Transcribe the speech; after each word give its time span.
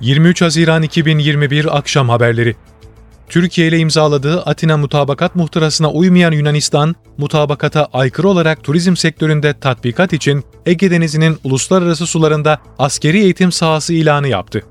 23 0.00 0.42
Haziran 0.42 0.82
2021 0.82 1.78
Akşam 1.78 2.08
Haberleri 2.08 2.56
Türkiye 3.28 3.68
ile 3.68 3.78
imzaladığı 3.78 4.42
Atina 4.42 4.76
Mutabakat 4.76 5.34
Muhtırası'na 5.34 5.90
uymayan 5.90 6.32
Yunanistan, 6.32 6.94
mutabakata 7.18 7.88
aykırı 7.92 8.28
olarak 8.28 8.64
turizm 8.64 8.96
sektöründe 8.96 9.60
tatbikat 9.60 10.12
için 10.12 10.44
Ege 10.66 10.90
Denizi'nin 10.90 11.38
uluslararası 11.44 12.06
sularında 12.06 12.58
askeri 12.78 13.20
eğitim 13.20 13.52
sahası 13.52 13.94
ilanı 13.94 14.28
yaptı. 14.28 14.62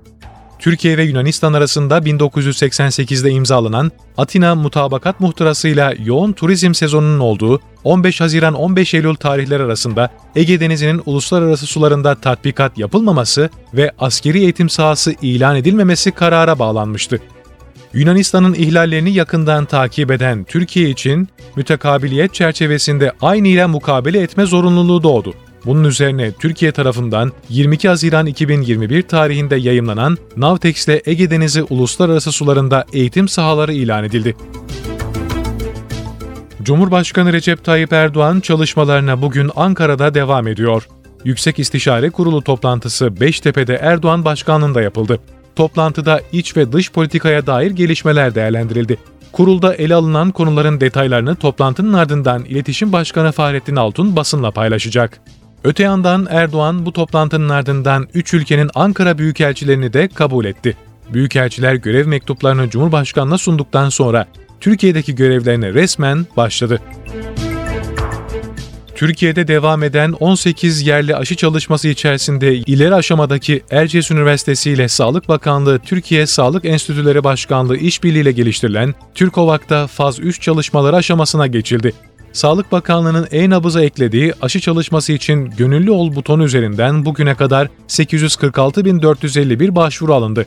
Türkiye 0.60 0.98
ve 0.98 1.04
Yunanistan 1.04 1.54
arasında 1.54 1.98
1988'de 1.98 3.32
imzalanan 3.32 3.92
Atina 4.18 4.56
Mutabakat 4.56 5.20
Muhtırası'yla 5.20 5.94
yoğun 6.04 6.34
turizm 6.34 6.74
sezonunun 6.74 7.20
olduğu 7.20 7.62
15 7.84 8.22
Haziran 8.22 8.54
15 8.54 8.94
Eylül 8.94 9.16
tarihleri 9.16 9.64
arasında 9.64 10.10
Ege 10.36 10.60
Denizi'nin 10.60 11.02
uluslararası 11.06 11.66
sularında 11.66 12.16
tatbikat 12.16 12.78
yapılmaması 12.78 13.50
ve 13.74 13.92
askeri 14.00 14.40
eğitim 14.40 14.70
sahası 14.70 15.16
ilan 15.22 15.56
edilmemesi 15.56 16.12
karara 16.12 16.60
bağlanmıştı. 16.60 17.20
Yunanistan'ın 17.94 18.54
ihlallerini 18.54 19.14
yakından 19.14 19.66
takip 19.66 20.12
eden 20.12 20.44
Türkiye 20.44 20.90
için 20.90 21.30
mütekabiliyet 21.56 22.34
çerçevesinde 22.34 23.12
aynı 23.22 23.48
ile 23.48 23.66
mukabele 23.66 24.22
etme 24.22 24.46
zorunluluğu 24.46 25.04
doğdu. 25.04 25.34
Bunun 25.66 25.84
üzerine 25.84 26.32
Türkiye 26.32 26.72
tarafından 26.72 27.32
22 27.50 27.88
Haziran 27.88 28.26
2021 28.26 29.02
tarihinde 29.02 29.56
yayımlanan 29.56 30.18
Navtex'te 30.38 31.02
Ege 31.06 31.32
Denizi 31.32 31.64
uluslararası 31.64 32.32
sularında 32.32 32.86
eğitim 32.94 33.28
sahaları 33.28 33.74
ilan 33.74 34.04
edildi. 34.04 34.36
Cumhurbaşkanı 36.64 37.34
Recep 37.34 37.64
Tayyip 37.64 37.94
Erdoğan 37.94 38.40
çalışmalarına 38.40 39.22
bugün 39.22 39.52
Ankara'da 39.56 40.14
devam 40.14 40.48
ediyor. 40.48 40.88
Yüksek 41.24 41.60
İstişare 41.60 42.10
Kurulu 42.10 42.42
toplantısı 42.42 43.22
Beştepe'de 43.22 43.76
Erdoğan 43.76 44.26
başkanlığında 44.26 44.82
yapıldı. 44.82 45.20
Toplantıda 45.56 46.22
iç 46.32 46.58
ve 46.58 46.72
dış 46.72 46.92
politikaya 46.92 47.48
dair 47.48 47.72
gelişmeler 47.72 48.36
değerlendirildi. 48.36 48.98
Kurulda 49.32 49.76
ele 49.76 49.96
alınan 49.96 50.32
konuların 50.32 50.82
detaylarını 50.82 51.36
toplantının 51.36 51.94
ardından 51.94 52.46
İletişim 52.46 52.94
Başkanı 52.94 53.32
Fahrettin 53.32 53.76
Altun 53.76 54.16
basınla 54.16 54.52
paylaşacak. 54.52 55.22
Öte 55.64 55.84
yandan 55.84 56.28
Erdoğan 56.30 56.86
bu 56.86 56.94
toplantının 56.94 57.50
ardından 57.50 58.08
üç 58.14 58.34
ülkenin 58.34 58.70
Ankara 58.76 59.18
büyükelçilerini 59.18 59.94
de 59.94 60.08
kabul 60.08 60.46
etti. 60.46 60.78
Büyükelçiler 61.14 61.76
görev 61.76 62.08
mektuplarını 62.08 62.70
Cumhurbaşkanı'na 62.70 63.38
sunduktan 63.38 63.90
sonra 63.90 64.26
Türkiye'deki 64.60 65.16
görevlerine 65.16 65.74
resmen 65.74 66.26
başladı. 66.38 66.82
Türkiye'de 68.96 69.48
devam 69.48 69.84
eden 69.84 70.12
18 70.12 70.82
yerli 70.82 71.16
aşı 71.16 71.36
çalışması 71.36 71.88
içerisinde 71.88 72.56
ileri 72.56 72.96
aşamadaki 72.96 73.64
Erciyes 73.72 74.12
Üniversitesi 74.12 74.72
ile 74.72 74.88
Sağlık 74.88 75.28
Bakanlığı 75.28 75.80
Türkiye 75.80 76.28
Sağlık 76.28 76.66
Enstitüleri 76.66 77.24
Başkanlığı 77.24 77.78
işbirliğiyle 77.78 78.32
geliştirilen 78.32 78.96
Türkovak'ta 79.16 79.88
faz 79.88 80.20
3 80.20 80.42
çalışmaları 80.42 80.96
aşamasına 80.96 81.48
geçildi. 81.48 81.94
Sağlık 82.34 82.72
Bakanlığı'nın 82.72 83.28
e-nabıza 83.32 83.84
eklediği 83.84 84.34
aşı 84.42 84.60
çalışması 84.60 85.14
için 85.14 85.46
gönüllü 85.58 85.92
ol 85.92 86.16
butonu 86.16 86.44
üzerinden 86.44 87.06
bugüne 87.06 87.36
kadar 87.36 87.70
846.451 87.88 89.76
başvuru 89.76 90.14
alındı. 90.14 90.46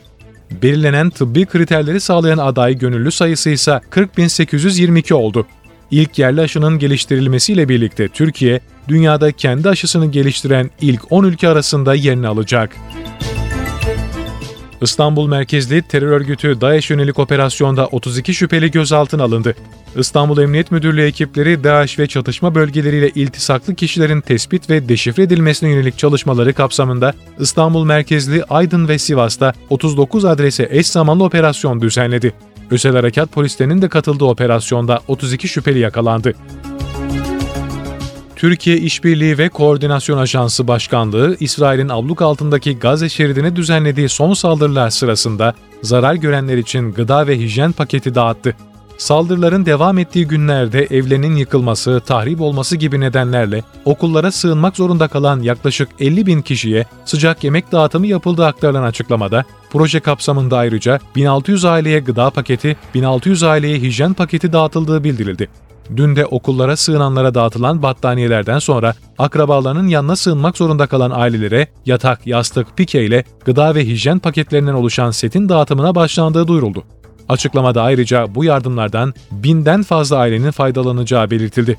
Belirlenen 0.61 1.09
tıbbi 1.09 1.45
kriterleri 1.45 1.99
sağlayan 1.99 2.37
aday 2.37 2.77
gönüllü 2.77 3.11
sayısı 3.11 3.49
ise 3.49 3.81
40.822 3.91 5.13
oldu. 5.13 5.47
İlk 5.91 6.19
yerli 6.19 6.41
aşının 6.41 6.79
geliştirilmesiyle 6.79 7.69
birlikte 7.69 8.07
Türkiye, 8.07 8.59
dünyada 8.87 9.31
kendi 9.31 9.69
aşısını 9.69 10.11
geliştiren 10.11 10.69
ilk 10.81 11.11
10 11.11 11.23
ülke 11.23 11.47
arasında 11.49 11.95
yerini 11.95 12.27
alacak. 12.27 12.75
İstanbul 14.83 15.27
merkezli 15.27 15.81
terör 15.81 16.11
örgütü 16.11 16.61
DAEŞ 16.61 16.89
yönelik 16.89 17.19
operasyonda 17.19 17.87
32 17.87 18.33
şüpheli 18.33 18.71
gözaltına 18.71 19.23
alındı. 19.23 19.55
İstanbul 19.97 20.37
Emniyet 20.37 20.71
Müdürlüğü 20.71 21.03
ekipleri 21.03 21.63
DAEŞ 21.63 21.99
ve 21.99 22.07
çatışma 22.07 22.55
bölgeleriyle 22.55 23.09
iltisaklı 23.09 23.75
kişilerin 23.75 24.21
tespit 24.21 24.69
ve 24.69 24.89
deşifre 24.89 25.23
edilmesine 25.23 25.69
yönelik 25.69 25.97
çalışmaları 25.97 26.53
kapsamında 26.53 27.13
İstanbul 27.39 27.83
merkezli 27.85 28.43
Aydın 28.43 28.87
ve 28.87 28.99
Sivas'ta 28.99 29.53
39 29.69 30.25
adrese 30.25 30.67
eş 30.71 30.87
zamanlı 30.87 31.23
operasyon 31.23 31.81
düzenledi. 31.81 32.33
Özel 32.71 32.95
Harekat 32.95 33.31
Polislerinin 33.31 33.81
de 33.81 33.89
katıldığı 33.89 34.25
operasyonda 34.25 35.01
32 35.07 35.47
şüpheli 35.47 35.79
yakalandı. 35.79 36.33
Türkiye 38.43 38.77
İşbirliği 38.77 39.37
ve 39.37 39.49
Koordinasyon 39.49 40.17
Ajansı 40.17 40.67
Başkanlığı, 40.67 41.37
İsrail'in 41.39 41.89
abluk 41.89 42.21
altındaki 42.21 42.79
Gazze 42.79 43.09
şeridine 43.09 43.55
düzenlediği 43.55 44.09
son 44.09 44.33
saldırılar 44.33 44.89
sırasında 44.89 45.53
zarar 45.81 46.13
görenler 46.13 46.57
için 46.57 46.93
gıda 46.93 47.27
ve 47.27 47.39
hijyen 47.39 47.71
paketi 47.71 48.15
dağıttı. 48.15 48.55
Saldırıların 48.97 49.65
devam 49.65 49.97
ettiği 49.97 50.27
günlerde 50.27 50.83
evlerinin 50.83 51.35
yıkılması, 51.35 52.01
tahrip 52.05 52.41
olması 52.41 52.77
gibi 52.77 52.99
nedenlerle 52.99 53.63
okullara 53.85 54.31
sığınmak 54.31 54.77
zorunda 54.77 55.07
kalan 55.07 55.41
yaklaşık 55.41 55.89
50 55.99 56.25
bin 56.25 56.41
kişiye 56.41 56.85
sıcak 57.05 57.43
yemek 57.43 57.71
dağıtımı 57.71 58.07
yapıldığı 58.07 58.45
aktarılan 58.45 58.83
açıklamada, 58.83 59.43
proje 59.71 59.99
kapsamında 59.99 60.57
ayrıca 60.57 60.99
1600 61.15 61.65
aileye 61.65 61.99
gıda 61.99 62.29
paketi, 62.29 62.77
1600 62.93 63.43
aileye 63.43 63.79
hijyen 63.79 64.13
paketi 64.13 64.53
dağıtıldığı 64.53 65.03
bildirildi. 65.03 65.49
Dün 65.95 66.15
de 66.15 66.25
okullara 66.25 66.77
sığınanlara 66.77 67.33
dağıtılan 67.33 67.81
battaniyelerden 67.81 68.59
sonra 68.59 68.93
akrabalarının 69.17 69.87
yanına 69.87 70.15
sığınmak 70.15 70.57
zorunda 70.57 70.87
kalan 70.87 71.11
ailelere 71.11 71.67
yatak, 71.85 72.27
yastık, 72.27 72.77
pike 72.77 73.05
ile 73.05 73.23
gıda 73.45 73.75
ve 73.75 73.85
hijyen 73.85 74.19
paketlerinden 74.19 74.73
oluşan 74.73 75.11
setin 75.11 75.49
dağıtımına 75.49 75.95
başlandığı 75.95 76.47
duyuruldu. 76.47 76.83
Açıklamada 77.29 77.83
ayrıca 77.83 78.35
bu 78.35 78.43
yardımlardan 78.43 79.13
binden 79.31 79.83
fazla 79.83 80.17
ailenin 80.17 80.51
faydalanacağı 80.51 81.31
belirtildi. 81.31 81.77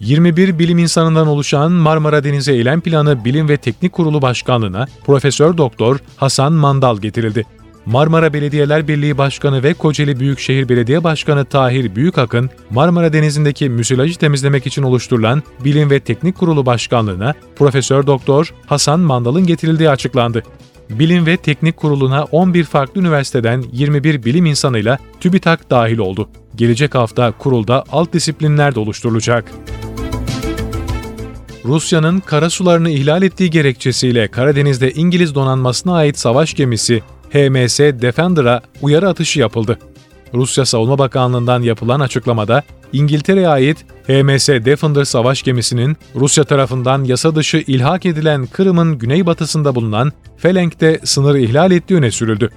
21 0.00 0.58
bilim 0.58 0.78
insanından 0.78 1.26
oluşan 1.26 1.72
Marmara 1.72 2.24
Denizi 2.24 2.52
Eylem 2.52 2.80
Planı 2.80 3.24
Bilim 3.24 3.48
ve 3.48 3.56
Teknik 3.56 3.92
Kurulu 3.92 4.22
Başkanlığı'na 4.22 4.86
Profesör 5.06 5.56
Doktor 5.56 5.98
Hasan 6.16 6.52
Mandal 6.52 6.98
getirildi. 6.98 7.44
Marmara 7.86 8.32
Belediyeler 8.32 8.88
Birliği 8.88 9.18
Başkanı 9.18 9.62
ve 9.62 9.74
Kocaeli 9.74 10.20
Büyükşehir 10.20 10.68
Belediye 10.68 11.04
Başkanı 11.04 11.44
Tahir 11.44 11.96
Büyükakın, 11.96 12.50
Marmara 12.70 13.12
Denizi'ndeki 13.12 13.70
müsilajı 13.70 14.18
temizlemek 14.18 14.66
için 14.66 14.82
oluşturulan 14.82 15.42
Bilim 15.64 15.90
ve 15.90 16.00
Teknik 16.00 16.38
Kurulu 16.38 16.66
Başkanlığı'na 16.66 17.34
Profesör 17.56 18.06
Doktor 18.06 18.54
Hasan 18.66 19.00
Mandal'ın 19.00 19.46
getirildiği 19.46 19.90
açıklandı. 19.90 20.42
Bilim 20.90 21.26
ve 21.26 21.36
Teknik 21.36 21.76
Kurulu'na 21.76 22.24
11 22.24 22.64
farklı 22.64 23.00
üniversiteden 23.00 23.64
21 23.72 24.24
bilim 24.24 24.46
insanıyla 24.46 24.98
TÜBİTAK 25.20 25.70
dahil 25.70 25.98
oldu. 25.98 26.28
Gelecek 26.56 26.94
hafta 26.94 27.32
kurulda 27.32 27.84
alt 27.92 28.12
disiplinler 28.12 28.74
de 28.74 28.80
oluşturulacak. 28.80 29.52
Rusya'nın 31.64 32.20
kara 32.20 32.50
sularını 32.50 32.90
ihlal 32.90 33.22
ettiği 33.22 33.50
gerekçesiyle 33.50 34.28
Karadeniz'de 34.28 34.92
İngiliz 34.92 35.34
donanmasına 35.34 35.94
ait 35.94 36.18
savaş 36.18 36.54
gemisi 36.54 37.02
HMS 37.36 37.78
Defender'a 37.78 38.62
uyarı 38.82 39.08
atışı 39.08 39.40
yapıldı. 39.40 39.78
Rusya 40.34 40.66
Savunma 40.66 40.98
Bakanlığı'ndan 40.98 41.62
yapılan 41.62 42.00
açıklamada 42.00 42.62
İngiltere'ye 42.92 43.48
ait 43.48 43.84
HMS 44.06 44.48
Defender 44.48 45.04
savaş 45.04 45.42
gemisinin 45.42 45.96
Rusya 46.14 46.44
tarafından 46.44 47.04
yasa 47.04 47.34
dışı 47.34 47.56
ilhak 47.66 48.06
edilen 48.06 48.46
Kırım'ın 48.46 48.98
güneybatısında 48.98 49.74
bulunan 49.74 50.12
Felenk'te 50.36 51.00
sınırı 51.04 51.38
ihlal 51.38 51.70
ettiği 51.70 51.94
öne 51.94 52.10
sürüldü. 52.10 52.50